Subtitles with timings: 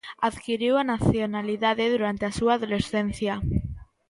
[0.29, 3.33] Adquiriu a nacionalidade durante a súa adolescencia.